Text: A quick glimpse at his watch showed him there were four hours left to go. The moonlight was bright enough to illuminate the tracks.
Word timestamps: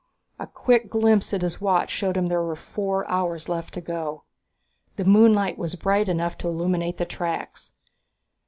A 0.39 0.47
quick 0.47 0.89
glimpse 0.89 1.31
at 1.31 1.43
his 1.43 1.61
watch 1.61 1.91
showed 1.91 2.17
him 2.17 2.25
there 2.25 2.41
were 2.41 2.55
four 2.55 3.07
hours 3.07 3.47
left 3.47 3.75
to 3.75 3.81
go. 3.81 4.23
The 4.95 5.05
moonlight 5.05 5.59
was 5.59 5.75
bright 5.75 6.09
enough 6.09 6.39
to 6.39 6.47
illuminate 6.47 6.97
the 6.97 7.05
tracks. 7.05 7.73